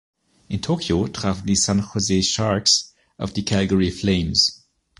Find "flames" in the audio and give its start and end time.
3.91-4.65